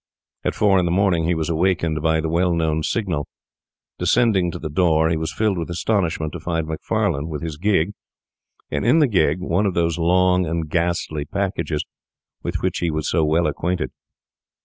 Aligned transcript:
At 0.43 0.55
four 0.55 0.79
in 0.79 0.85
the 0.85 0.91
morning 0.91 1.25
he 1.25 1.35
was 1.35 1.47
awakened 1.47 2.01
by 2.01 2.21
the 2.21 2.27
well 2.27 2.55
known 2.55 2.81
signal. 2.81 3.27
Descending 3.99 4.49
to 4.49 4.57
the 4.57 4.67
door, 4.67 5.09
he 5.09 5.15
was 5.15 5.31
filled 5.31 5.59
with 5.59 5.69
astonishment 5.69 6.33
to 6.33 6.39
find 6.39 6.65
Macfarlane 6.65 7.29
with 7.29 7.43
his 7.43 7.55
gig, 7.57 7.91
and 8.71 8.83
in 8.83 8.97
the 8.97 9.05
gig 9.07 9.41
one 9.41 9.67
of 9.67 9.75
those 9.75 9.99
long 9.99 10.47
and 10.47 10.67
ghastly 10.67 11.25
packages 11.25 11.85
with 12.41 12.63
which 12.63 12.79
he 12.79 12.89
was 12.89 13.07
so 13.11 13.23
well 13.23 13.45
acquainted. 13.45 13.91